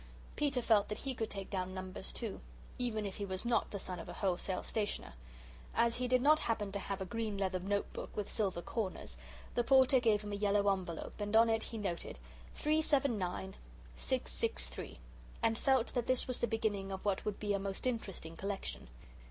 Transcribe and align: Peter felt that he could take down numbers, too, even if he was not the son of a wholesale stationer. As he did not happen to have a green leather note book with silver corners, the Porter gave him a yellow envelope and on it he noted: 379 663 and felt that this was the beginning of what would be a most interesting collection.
Peter 0.35 0.63
felt 0.63 0.87
that 0.87 0.97
he 0.97 1.13
could 1.13 1.29
take 1.29 1.51
down 1.51 1.75
numbers, 1.75 2.11
too, 2.11 2.41
even 2.79 3.05
if 3.05 3.17
he 3.17 3.23
was 3.23 3.45
not 3.45 3.69
the 3.69 3.77
son 3.77 3.99
of 3.99 4.09
a 4.09 4.13
wholesale 4.13 4.63
stationer. 4.63 5.13
As 5.75 5.97
he 5.97 6.07
did 6.07 6.23
not 6.23 6.39
happen 6.39 6.71
to 6.71 6.79
have 6.79 7.01
a 7.01 7.05
green 7.05 7.37
leather 7.37 7.59
note 7.59 7.93
book 7.93 8.09
with 8.17 8.27
silver 8.27 8.63
corners, 8.63 9.15
the 9.53 9.63
Porter 9.63 9.99
gave 9.99 10.23
him 10.23 10.31
a 10.33 10.35
yellow 10.35 10.73
envelope 10.73 11.21
and 11.21 11.35
on 11.35 11.51
it 11.51 11.65
he 11.65 11.77
noted: 11.77 12.17
379 12.55 13.53
663 13.95 14.97
and 15.43 15.55
felt 15.59 15.93
that 15.93 16.07
this 16.07 16.27
was 16.27 16.39
the 16.39 16.47
beginning 16.47 16.91
of 16.91 17.05
what 17.05 17.23
would 17.23 17.39
be 17.39 17.53
a 17.53 17.59
most 17.59 17.85
interesting 17.85 18.35
collection. 18.35 18.87